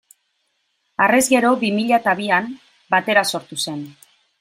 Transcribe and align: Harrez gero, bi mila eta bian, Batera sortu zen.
Harrez 1.05 1.21
gero, 1.35 1.53
bi 1.65 1.71
mila 1.77 2.01
eta 2.03 2.17
bian, 2.23 2.51
Batera 2.97 3.31
sortu 3.35 3.65
zen. 3.69 3.91